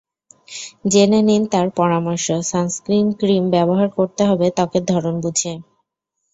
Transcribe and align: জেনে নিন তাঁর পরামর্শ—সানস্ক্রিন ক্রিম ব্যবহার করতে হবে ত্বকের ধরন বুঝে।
জেনে 0.91 1.19
নিন 1.21 1.43
তাঁর 1.51 1.67
পরামর্শ—সানস্ক্রিন 1.77 3.07
ক্রিম 3.19 3.43
ব্যবহার 3.51 3.87
করতে 3.97 4.21
হবে 4.25 4.47
ত্বকের 4.57 4.83
ধরন 4.85 5.15
বুঝে। 5.23 5.53